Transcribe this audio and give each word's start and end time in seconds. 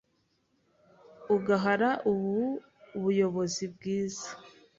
ugahara 1.35 1.89
ubu 2.11 2.39
buyobozi 3.03 3.63
bwiza 3.73 4.29